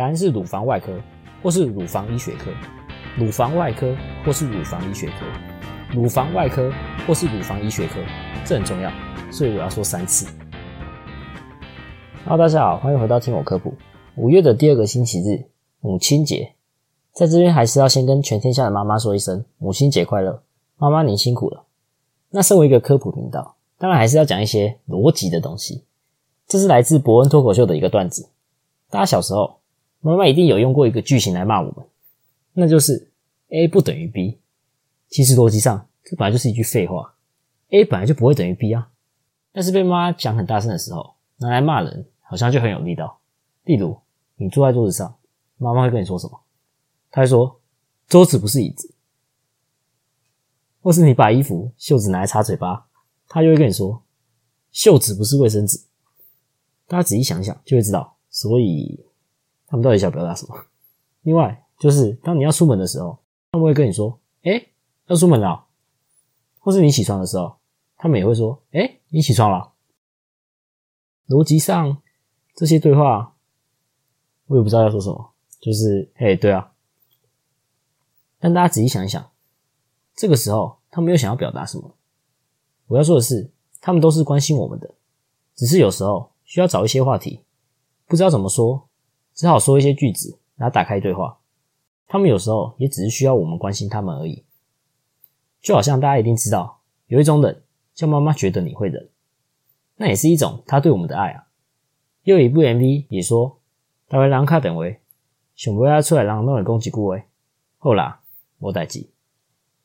[0.00, 0.98] 答案是乳房外科
[1.42, 2.50] 或是乳房医学科。
[3.18, 5.26] 乳房外科或是乳房医学科。
[5.92, 6.72] 乳房外科
[7.06, 8.00] 或是乳房医学科，
[8.42, 8.90] 这很重要，
[9.30, 10.26] 所以我要说三次。
[12.24, 13.74] Hello，大家好，欢迎回到听我科普。
[14.16, 15.44] 五月的第二个星期日，
[15.80, 16.54] 母亲节，
[17.12, 20.42] 在这边还是要先跟全天下的妈妈说一声母亲节快乐，
[20.78, 21.64] 妈妈您辛苦了。
[22.30, 25.84] 那身为一个科普频道，当然还是要讲一些逻辑的东西。
[26.46, 28.30] 这是来自伯恩脱口秀的一个段子。
[28.88, 29.58] 大家小时候，
[30.00, 31.86] 妈妈一定有用过一个句型来骂我们，
[32.52, 33.10] 那就是
[33.48, 34.38] A 不等于 B。
[35.08, 37.14] 其实逻辑上，这本来就是一句废话。
[37.70, 38.90] A 本来就不会等于 B 啊，
[39.52, 43.20] 但是被妈妈讲很大声的时候，拿来骂人，好像就很有力道。
[43.64, 43.98] 例如，
[44.36, 45.16] 你坐在桌子上，
[45.58, 46.40] 妈妈会跟你说什么？
[47.10, 47.60] 她会说
[48.08, 48.94] ：“桌子不是椅子。”
[50.82, 52.86] 或是你把衣服袖子拿来擦嘴巴，
[53.28, 54.02] 她又会跟你说
[54.72, 55.78] ：“袖子不是卫生纸。”
[56.88, 58.16] 大家仔细想想，就会知道。
[58.30, 58.98] 所以，
[59.70, 60.54] 他们到底想表达什么？
[61.22, 63.18] 另外，就是当你要出门的时候，
[63.52, 64.66] 他们会跟你说：“哎。”
[65.06, 65.66] 要出门了，
[66.60, 67.56] 或是你起床的时候，
[67.96, 69.72] 他们也会说：“哎，你起床了。”
[71.26, 72.00] 逻辑上，
[72.54, 73.34] 这些对话
[74.46, 76.72] 我也不知道要说什么，就是“嘿，对啊。”
[78.38, 79.32] 但大家仔细想一想，
[80.14, 81.96] 这个时候他们又想要表达什么？
[82.86, 84.94] 我要说的是，他们都是关心我们的，
[85.56, 87.44] 只是有时候需要找一些话题，
[88.06, 88.88] 不知道怎么说，
[89.34, 91.38] 只好说一些句子然后打开对话。
[92.06, 94.44] 他们有时候也只是需要我们关心他们而已。
[95.60, 97.60] 就好像大家一定知道，有一种冷
[97.94, 99.08] 叫妈妈觉得你会冷，
[99.96, 101.46] 那也是一种她对我们的爱啊。
[102.24, 103.60] 又一部 MV 也说，
[104.08, 105.00] 大卫让卡等位，
[105.54, 107.22] 想不要出来让弄人攻击顾威，
[107.78, 108.22] 后啦，
[108.58, 109.10] 我代记。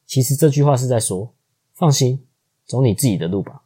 [0.05, 1.33] 其实这句话是在说，
[1.73, 2.25] 放心，
[2.65, 3.63] 走你自己的路吧。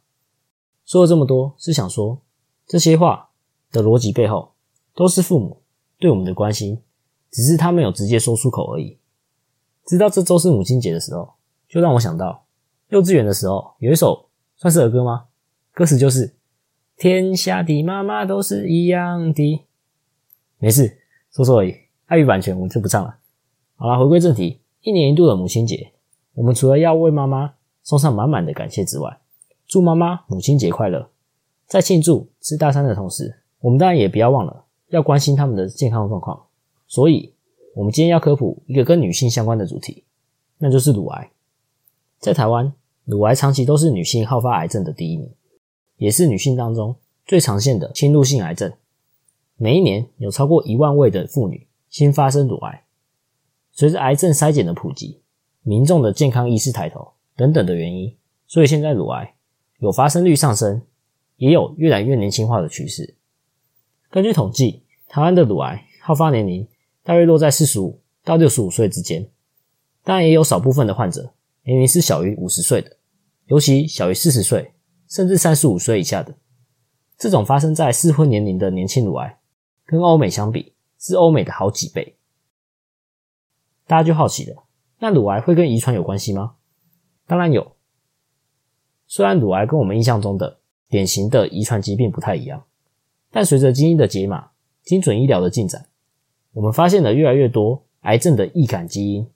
[0.84, 2.20] 说了这么多，是想说
[2.66, 3.30] 这些话
[3.70, 4.52] 的逻辑背后，
[4.94, 5.59] 都是父母
[6.00, 6.82] 对我们的关心，
[7.30, 8.98] 只是他没有直接说出口而已。
[9.86, 11.34] 知道这周是母亲节的时候。
[11.72, 12.46] 就让我想到，
[12.88, 15.26] 幼稚园的时候有一首算是儿歌吗？
[15.72, 16.34] 歌词就是
[16.98, 19.64] “天下的妈妈都是一样的”。
[20.58, 20.98] 没事，
[21.30, 21.76] 说说而已。
[22.06, 23.18] 碍于版权，我就不唱了。
[23.76, 25.92] 好了，回归正题，一年一度的母亲节，
[26.34, 29.20] 我们除了要为妈妈送上满满的感谢之外，
[29.68, 31.08] 祝妈妈母亲节快乐。
[31.68, 36.40] 在庆祝吃大餐的同时，我们当然也不要忘了要关心他们的健康状况。
[36.86, 37.32] 所以，
[37.74, 40.04] 我们今天要科普一个跟女性相关的主题，
[40.58, 41.30] 那就是乳癌。
[42.18, 42.72] 在台湾，
[43.04, 45.30] 乳癌长期都是女性好发癌症的第一名，
[45.96, 48.72] 也是女性当中最常见的侵入性癌症。
[49.56, 52.84] 每一年有超过一万位的妇女新发生乳癌。
[53.72, 55.20] 随着癌症筛检的普及，
[55.62, 58.14] 民众的健康意识抬头等等的原因，
[58.46, 59.34] 所以现在乳癌
[59.78, 60.82] 有发生率上升，
[61.36, 63.14] 也有越来越年轻化的趋势。
[64.10, 66.66] 根据统计，台湾的乳癌好发年龄
[67.04, 69.30] 大约落在四十五到六十五岁之间，
[70.02, 71.32] 当然也有少部分的患者。
[71.62, 72.96] 年龄是小于五十岁的，
[73.46, 74.72] 尤其小于四十岁，
[75.08, 76.34] 甚至三十五岁以下的，
[77.16, 79.38] 这种发生在适婚年龄的年轻乳癌，
[79.86, 82.16] 跟欧美相比是欧美的好几倍。
[83.86, 84.64] 大家就好奇了，
[84.98, 86.56] 那乳癌会跟遗传有关系吗？
[87.26, 87.76] 当然有。
[89.06, 92.64] 虽然乳癌跟我们印象中的典型的遗传疾病不太一样，
[93.30, 94.50] 但随着基因的解码、
[94.82, 95.86] 精准医疗的进展，
[96.52, 99.26] 我们发现了越来越多癌症的易感基因，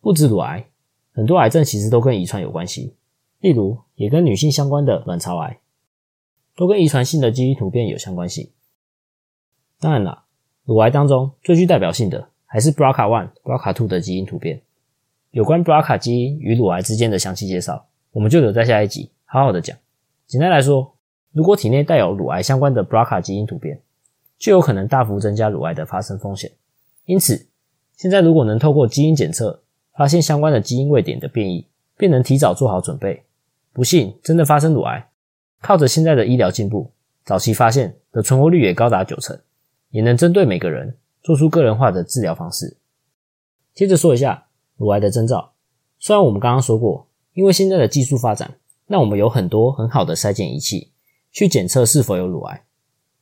[0.00, 0.66] 不止乳癌。
[1.12, 2.94] 很多癌症其实都跟遗传有关系，
[3.40, 5.58] 例如也跟女性相关的卵巢癌，
[6.56, 8.48] 都跟遗传性的基因突变有相关性。
[9.80, 10.24] 当然了，
[10.64, 14.60] 乳癌当中最具代表性的还是 BRCA one、BRCA two 的基因突变。
[15.30, 19.76] 有关 BRCA 基因与乳癌之间的详细介绍，我们就留在下一集好好的讲。
[20.26, 20.94] 简单来说，
[21.32, 23.80] 如果体内带有乳癌相关的 BRCA 基因突变，
[24.38, 26.50] 就有可能大幅增加乳癌的发生风险。
[27.04, 27.46] 因此，
[27.96, 29.62] 现在如果能透过基因检测，
[29.96, 33.22] 发现相关的基因位点的变异，便能提早做好准备。
[33.72, 35.08] 不幸真的发生乳癌，
[35.60, 36.90] 靠着现在的医疗进步，
[37.24, 39.38] 早期发现的存活率也高达九成，
[39.90, 42.76] 也能针对每个人做出个人化的治疗方式。
[43.74, 45.52] 接着说一下乳癌的征兆。
[45.98, 48.54] 虽然我们刚刚说过，因为现在的技术发展，
[48.86, 50.89] 让我们有很多很好的筛检仪器
[51.32, 52.64] 去检测是否有乳癌，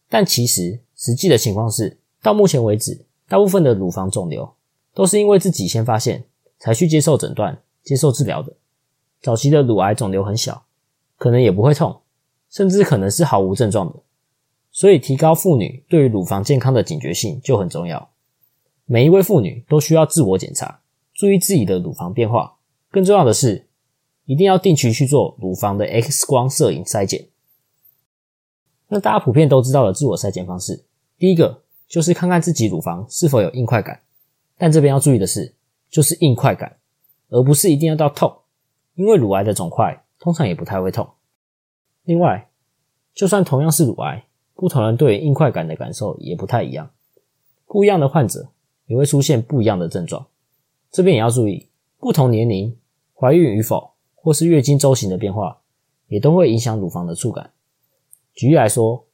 [0.08, 4.55] 但其实实际的情况是，到目前为止，大部分的乳房肿瘤
[4.94, 6.25] 都是因为自己先发现。
[6.60, 8.52] 才去接受诊断、接受治疗的。
[9.22, 10.64] 早期的乳癌肿瘤很小，
[11.16, 12.00] 可能也不会痛，
[12.50, 13.94] 甚至可能是毫无症状的。
[14.72, 18.11] 所以，提高妇女对于乳房健康的警觉性就很重要。
[18.87, 20.81] 每一位妇女都需要自我检查，
[21.14, 22.56] 注意自己的乳房变化。
[22.90, 23.69] 更重要的是，
[24.25, 27.28] 一定要定期去做乳房的 X 光摄影筛检。
[28.88, 30.85] 那大家普遍都知道的自我筛检方式，
[31.19, 34.00] 第一个就是看看自己乳房是否有硬块感。
[34.56, 35.55] 但这边要注意的是，
[35.88, 36.76] 就是硬块感，
[37.29, 38.35] 而不是一定要到痛，
[38.94, 41.08] 因为乳癌的肿块通常也不太会痛。
[42.05, 42.49] 另外，
[43.14, 44.25] 就算同样是乳癌，
[44.55, 46.90] 不同人对于硬块感的感受也不太一样，
[47.67, 48.49] 不一样的患者
[48.87, 50.26] 也会出现不一样的症状。
[50.90, 51.69] 这边也要注意，
[51.99, 52.75] 不同年龄、
[53.14, 55.61] 怀孕与否，或是月经周期的变化，
[56.08, 57.50] 也都会影响乳房的触感。
[58.38, 59.05] 举例来说，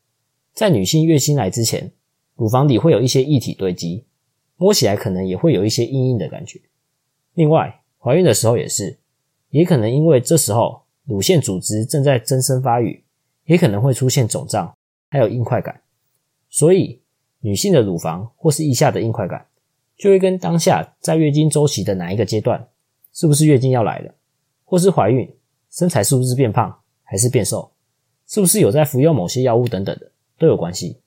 [0.53, 1.91] 在女性月经来之前，
[2.37, 4.05] 乳房底会有一些液体堆积，
[4.59, 6.61] 摸起来可能也会有一些硬硬的感觉。
[7.33, 8.99] 另外，怀孕的时候也是，
[9.49, 13.03] 也可能因为这时候乳腺组织正在增生发育，
[13.47, 14.77] 也可能会出现肿胀，
[15.09, 15.81] 还有硬块感。
[16.51, 17.01] 所以，
[17.41, 19.47] 女性的乳房或是腋下的硬块感。
[19.97, 22.69] 就会跟当下在月经周期的哪一个阶段，
[23.15, 24.15] 是不是月经要来了，
[24.65, 25.35] 或是怀孕，
[25.71, 27.71] 身材是不是变胖还是变瘦，
[28.27, 31.01] 是不是有在服用某些药物等等的都有关系。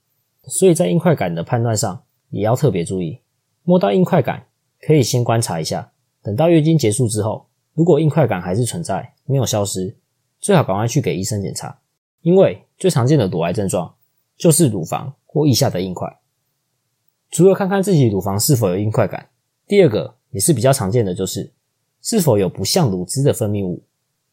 [0.45, 3.19] 所以在硬块感的判断上也要特别注意。
[3.63, 4.47] 摸到硬块感
[4.79, 5.91] 可以先观察一下，
[6.23, 9.95] 等到月经结束之后，如果硬块感还是存在，没有消失，
[10.39, 11.79] 最好赶快去给医生检查，
[12.21, 13.93] 因为最常见的乳癌症状
[14.37, 16.07] 就是乳房或腋下的硬块。
[17.29, 19.27] 除了看看自己乳房是否有硬块感，
[19.67, 21.51] 第二个也是比较常见的就是
[22.01, 23.83] 是否有不像乳汁的分泌物。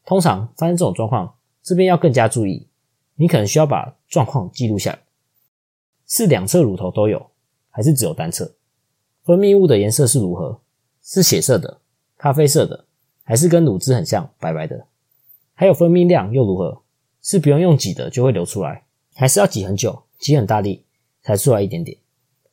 [0.04, 2.68] 通常发生这种状况，这边要更加注意，
[3.16, 4.98] 你可能需要把状况记录下来，
[6.06, 7.30] 是两侧乳头都有，
[7.70, 8.54] 还是只有单侧？
[9.22, 10.60] 分泌物的颜色是如何？
[11.02, 11.80] 是血色的、
[12.16, 12.84] 咖啡色的，
[13.22, 14.86] 还是跟乳汁很像白白的？
[15.54, 16.82] 还有分泌量又如何？
[17.22, 18.84] 是不用用挤的就会流出来，
[19.14, 20.84] 还是要挤很久、挤很大力
[21.22, 21.96] 才出来一点点？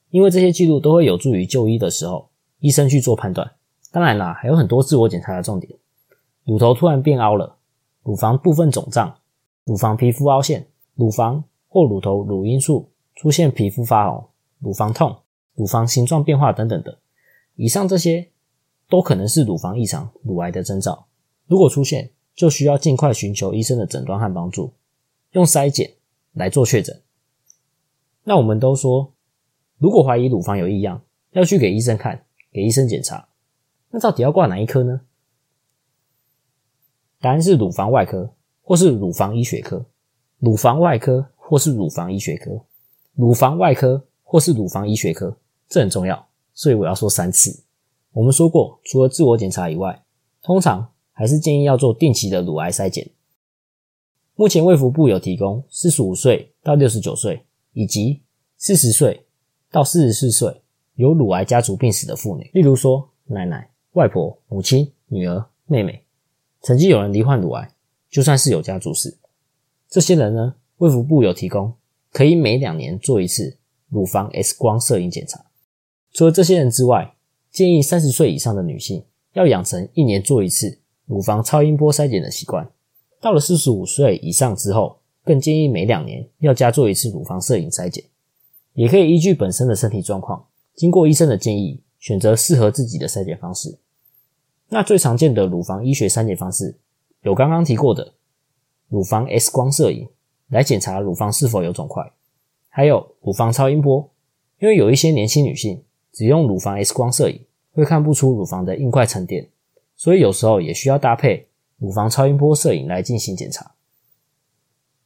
[0.09, 2.29] 因为这些记录都会有助于就医的时候，
[2.59, 3.51] 医生去做判断。
[3.91, 5.73] 当然啦，还有很多自我检查的重点：
[6.45, 7.57] 乳头突然变凹了，
[8.03, 9.17] 乳房部分肿胀，
[9.63, 14.29] 乳房皮肤凹陷，乳房或乳头乳晕处出现皮肤发红，
[14.59, 15.17] 乳房痛，
[15.55, 16.99] 乳房形状变化等等的。
[17.55, 18.29] 以上这些
[18.89, 21.07] 都可能是乳房异常、乳癌的征兆。
[21.47, 24.73] 如果出现，就需要尽快寻求医生的诊断和帮助，
[25.31, 25.91] 用筛检
[26.33, 27.01] 来做确诊。
[28.23, 29.13] 那我们都说。
[29.77, 33.29] 如果怀疑乳房有异样，要去给医生看，给医生检查。
[33.89, 35.01] 那到底要挂哪一科呢？
[37.19, 38.35] 答案是乳房外科，
[38.71, 39.85] 或是乳房医学科。
[40.39, 42.57] 乳房外科或是乳房医学科。
[43.15, 45.35] 乳房外科或是乳房医学科，
[45.67, 47.65] 这很重要，所以我要说三次。
[48.13, 50.01] 我们说过，除了自我检查以外，
[50.41, 53.05] 通常还是建议要做定期的乳癌筛检。
[54.35, 58.21] 目前卫福部有提供四十五岁到六十九岁，以及
[58.55, 59.25] 四十岁。
[59.69, 60.61] 到四十四岁
[60.95, 66.01] 有乳癌家族病史的妇女，例如说奶奶、外婆、母亲、女儿、妹妹，
[66.61, 67.69] 曾经有人罹患乳癌，
[68.11, 69.17] 就算是有家族史，
[69.89, 71.73] 这些人呢，卫福部有提供
[72.11, 75.43] 可以每两年做一次乳房 X 光摄影检查。
[76.11, 77.15] 除了这些人之外，
[77.49, 82.69] 建议三十岁以上的女性要养成一年做一次乳房超音波筛检的习惯。
[83.21, 88.03] 到了四十五岁以上之后，更建议每两年要加做一次乳房摄影筛检。
[88.73, 93.77] 也可以依据本身的身体状况，经过医生的建议，选择适合自己的筛检方式。
[94.69, 96.75] 那最常见的乳房医学筛检方式，
[97.21, 98.13] 有刚刚提过的
[98.89, 100.07] 乳房 X 光摄影
[100.49, 102.11] 来检查乳房是否有肿块，
[102.69, 104.09] 还有乳房超音波，
[104.59, 109.49] 因为有一些年轻女性只用乳房 X 光摄影会看不出乳房的硬块沉淀，
[109.95, 111.47] 所以有时候也需要搭配
[111.77, 113.71] 乳房超音波摄影来进行检查。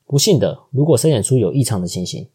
[0.08, 2.28] 不幸的，如果筛检出有异常的情形，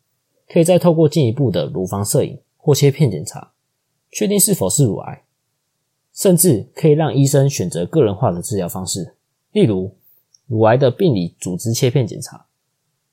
[0.48, 3.52] 可以再透过进一步的乳房摄影或切片检查，
[4.10, 5.24] 确定是否是乳癌，
[6.12, 9.14] 甚至可以让医生选择个人化的治疗方式，
[9.52, 9.96] 例如
[10.46, 12.46] 乳癌的病理组织切片检查、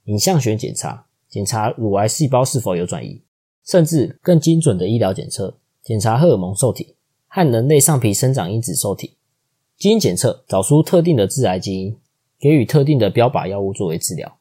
[0.06, 3.22] 影像学检查，检查乳癌细胞是否有转移，
[3.66, 6.96] 甚至更精准的医疗检测，检查荷尔蒙受体
[7.28, 9.18] 和人类上皮生长因子受体，
[9.78, 11.98] 基因检测找出特定的致癌基因，
[12.40, 14.38] 给予特定的标靶药物作为治疗。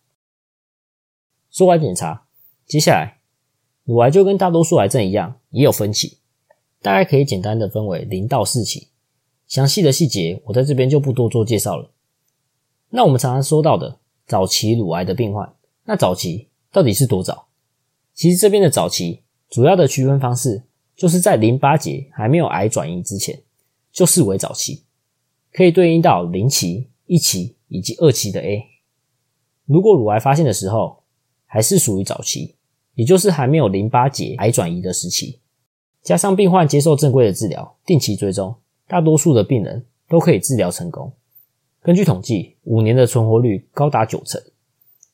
[1.50, 2.24] 说完检查。
[2.66, 3.20] 接下来，
[3.84, 6.18] 乳癌就跟大多数癌症一样，也有分期，
[6.82, 8.88] 大概可以简单的分为零到四期。
[9.46, 11.90] 详细的细节我在这边就不多做介绍了。
[12.90, 17.48] 那我们常常说到的早期乳癌的病患，那早期到底是多早？
[18.14, 20.62] 其实这边的早期主要的区分方式，
[20.94, 23.42] 就是在淋巴结还没有癌转移之前，
[23.92, 24.84] 就视为早期，
[25.52, 28.64] 可以对应到零期、一期以及二期的 A。
[29.64, 31.02] 如果乳癌发现的时候，
[31.44, 32.54] 还是属于早期。
[32.94, 35.38] 也就是还没有淋巴结癌转移的时期，
[36.02, 38.56] 加上病患接受正规的治疗，定期追踪，
[38.88, 41.12] 大多数的病人都可以治疗成功。
[41.82, 44.40] 根据统计，五年的存活率高达九成。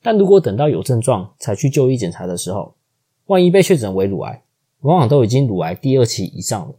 [0.03, 2.75] 但如果等到有症状才去就医检查的时候，
[3.27, 4.43] 万一被确诊为乳癌，
[4.81, 6.75] 往往都已经乳癌第二期以上了。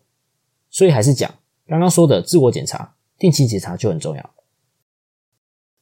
[0.69, 1.33] 所以还是讲
[1.67, 4.29] 刚刚说的自我检查、定期检查就很重要。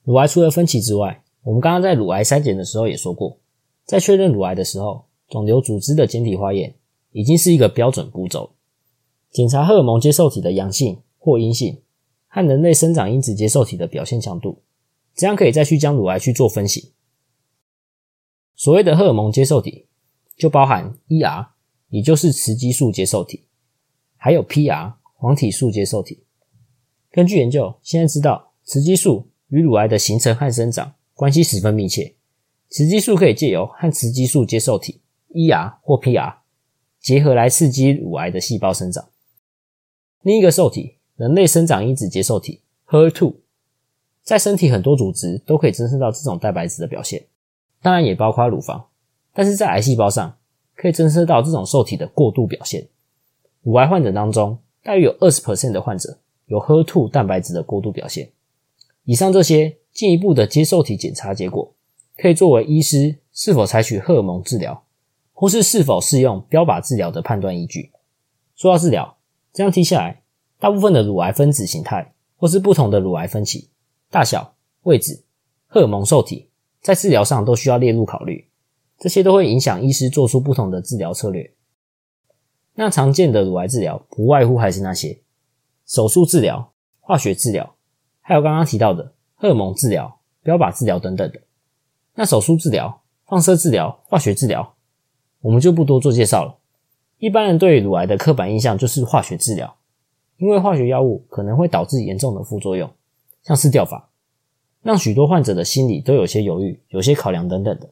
[0.03, 3.37] 乳癌除了分期之外，我们刚刚在乳癌筛检的时候也说过，
[3.85, 6.75] 在确认乳癌的时候，肿瘤组织的简体化验
[7.11, 8.51] 已经是一个标准步骤。
[9.31, 11.81] 检查荷尔蒙接受体的阳性或阴性，
[12.27, 14.61] 和人类生长因子接受体的表现强度，
[15.15, 16.91] 这样可以再去将乳癌去做分析。
[18.57, 19.87] 所谓的荷尔蒙接受体，
[20.35, 21.47] 就包含 ER，
[21.89, 23.45] 也就是雌激素接受体，
[24.17, 26.23] 还有 PR 黄体素接受体。
[27.09, 32.15] 根据研究，现在知道雌激素与乳癌的形成和生长关系十分密切。
[32.69, 36.35] 雌激素可以借由和雌激素接受体 ER 或 PR
[36.99, 39.07] 结合来刺激乳癌的细胞生长。
[40.23, 43.33] 另一个受体，人类生长因子接受体 HER2，
[44.21, 47.25] 在身体很多组织都可以侦测到这种蛋白质的表现，
[47.81, 48.85] 当然也包括乳房。
[49.33, 50.37] 但是在癌细胞上，
[50.75, 52.87] 可以侦测到这种受体的过度表现。
[53.63, 58.29] 乳癌患者当中，大约有二十 percent 的患者有 HER2 蛋白质的过度表现。
[59.05, 61.73] 以上这些进一步的接受体检查结果，
[62.17, 64.83] 可以作为医师是否采取荷尔蒙治疗，
[65.33, 67.89] 或是是否适用标靶治疗的判断依据。
[68.55, 69.17] 说到治疗，
[69.53, 70.23] 这样听下来，
[70.59, 73.69] 大部分的乳癌分子形态，或是不同的乳癌分期、
[74.09, 75.25] 大小、位置、
[75.67, 76.49] 荷尔蒙受体，
[76.81, 78.49] 在治疗上都需要列入考虑。
[78.97, 81.53] 这些都会影响医师做出不同的治疗策略。
[82.75, 85.21] 那常见的乳癌治疗，不外乎还是那些
[85.85, 87.75] 手术治疗、化学治疗，
[88.21, 91.41] 还有刚刚提到的荷尔蒙治疗、标靶治疗等等的。
[92.13, 94.75] 那手术治疗、放射治疗、化学治疗，
[95.41, 96.57] 我们就不多做介绍了。
[97.21, 99.75] 一般人对乳癌的刻板印象就是化学治疗，
[100.37, 102.89] 因为化学药物可能会导致严重的副作用，
[103.43, 104.09] 像是掉发，
[104.81, 107.87] 让许多患者的心理都有些犹豫、有些考量等等的。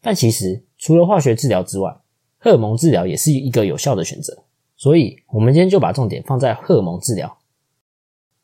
[0.00, 1.92] 但其实除了化学治疗之外，
[2.38, 4.44] 荷尔蒙治疗也是一个有效的选择。
[4.76, 7.36] 所以，我们今天就把重点放在荷尔蒙治疗。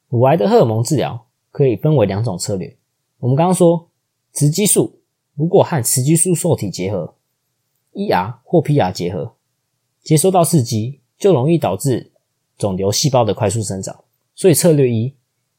[0.09, 2.77] 乳癌的荷尔蒙治疗可以分为两种策略。
[3.21, 3.89] 我们刚刚说，
[4.33, 4.99] 雌激素
[5.37, 7.15] 如果和雌激素受体结合
[7.93, 9.37] ，ER 或 PR 结合，
[10.05, 12.13] 接收到刺激就容易导致
[12.57, 14.05] 肿瘤细胞的快速生长。
[14.37, 15.15] 所以策略一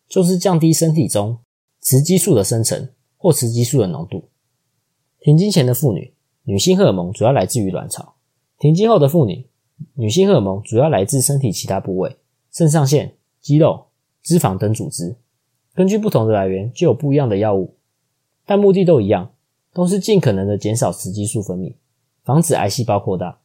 [0.07, 1.39] 就是降低身体中
[1.81, 4.29] 雌激素的生成或雌激素的浓度。
[5.19, 8.15] 停经前的妇女，女性荷尔蒙主要来自于卵巢；
[8.59, 9.47] 停经后的妇女，
[9.95, 12.15] 女性荷尔蒙主要来自身体其他部位，
[12.51, 13.87] 肾上腺、肌肉、
[14.21, 15.15] 脂肪等组织。
[15.73, 17.75] 根据不同的来源，就有不一样的药物，
[18.45, 19.33] 但目的都一样，
[19.73, 21.73] 都是尽可能的减少雌激素分泌，
[22.23, 23.39] 防止癌细胞扩大。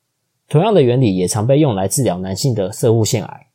[0.50, 3.46] 同样的原理也常被用来治疗男性的射物腺癌。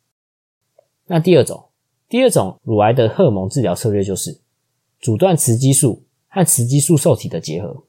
[1.04, 1.66] 那第二种，
[2.08, 4.40] 第二种乳癌的荷尔蒙治疗策略就是
[4.98, 7.84] 阻断雌激素和雌激素受体的结合。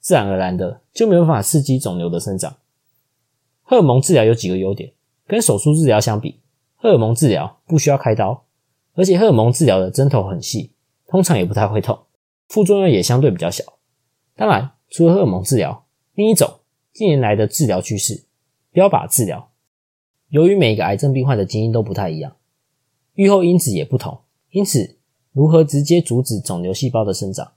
[0.00, 2.56] 自然而然的就没有办法刺激肿瘤的生长。
[3.62, 4.90] 荷尔蒙治疗有几个优点，
[5.26, 6.40] 跟手术治疗相比，
[6.76, 8.44] 荷尔蒙治疗不需要开刀，
[8.94, 10.70] 而且荷尔蒙治疗的针头很细，
[11.08, 11.98] 通常也不太会痛，
[12.48, 13.64] 副作用也相对比较小。
[14.34, 15.84] 当然，除了荷尔蒙治疗，
[16.14, 16.60] 另一种
[16.94, 18.24] 近年来的治疗趋势——
[18.76, 19.52] 标靶治疗。
[20.28, 22.36] 由于每一个癌症病患的基因都不太一样，
[23.14, 24.18] 预后因子也不同，
[24.50, 24.98] 因此
[25.32, 27.52] 如何直接阻止肿瘤细胞的生长，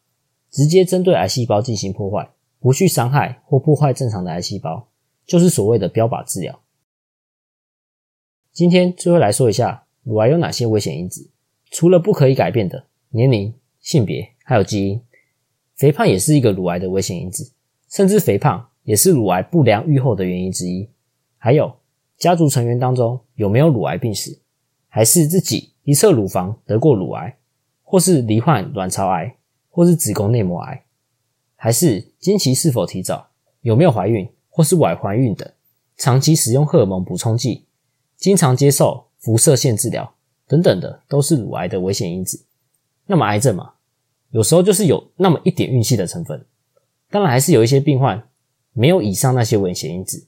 [0.50, 2.30] 直接针对癌细胞进行破坏。
[2.62, 4.88] 不去伤害或破坏正常的癌细胞，
[5.26, 6.62] 就是所谓的标靶治疗。
[8.54, 11.30] 今天最后来说一下乳癌有哪些危险因子。
[11.70, 15.02] 除了不可以改变的年龄、性别，还有基因，
[15.76, 17.52] 肥胖也是一个乳癌的危险因子，
[17.90, 20.88] 甚至肥胖也是乳癌不良预后的原因之一。
[21.40, 21.78] 还有
[22.18, 24.40] 家族成员当中有没有乳癌病史，
[24.88, 27.38] 还是自己一侧乳房得过乳癌，
[27.82, 29.38] 或是罹患卵巢癌，
[29.70, 30.84] 或是子宫内膜癌。
[31.56, 33.30] 还是经期是否提早，
[33.62, 35.50] 有没有怀孕或是晚怀孕等，
[35.98, 37.66] 长期使用荷尔蒙补充剂，
[38.18, 40.14] 经常接受辐射线治疗
[40.48, 42.46] 等等的，都是乳癌的危险因子。
[43.08, 43.74] 那么癌症嘛，
[44.32, 46.46] 有时候就是有那么一点运气的成分。
[47.10, 48.30] 当然，还是有一些病患
[48.72, 50.28] 没有以上那些危险因子。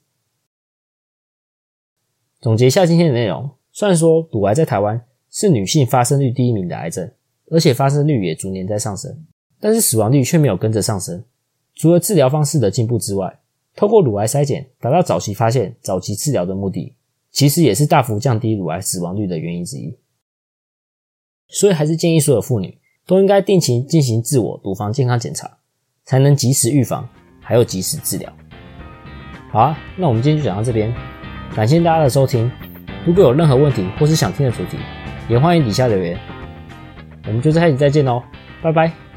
[2.42, 7.10] 总结一下今天的内容，虽然说乳癌在台湾是女性发生率第一名的癌症，
[7.52, 9.16] 而且发生率也逐年在上升。
[9.60, 11.24] 但是死亡率却没有跟着上升。
[11.76, 13.40] 除了治疗方式的进步之外，
[13.76, 16.96] 透过乳癌筛检达到早期发现、早期治疗的目的，
[17.30, 19.96] 其实也是大幅降低乳癌死亡率的原因之一。
[21.48, 25.60] 所以还是建议所有妇女都应该定期进行自我乳房健康检查，
[26.06, 27.08] 才能及时预防，
[27.40, 28.34] 还有及时治疗。
[29.52, 30.92] 好啊，那我们今天就讲到这边，
[31.56, 32.50] 感谢大家的收听。
[33.06, 34.78] 如果有任何问题或是想听的主题，
[35.28, 36.18] 也欢迎底下留言。
[37.28, 38.24] 我们就在下期再见喽，
[38.62, 39.11] 拜拜。